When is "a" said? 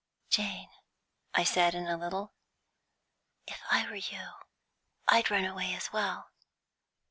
1.85-1.95